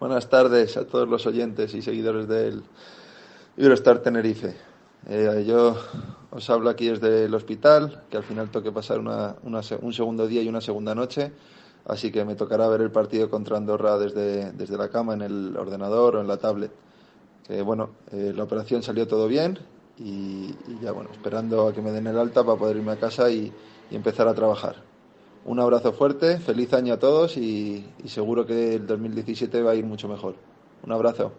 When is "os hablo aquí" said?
6.30-6.86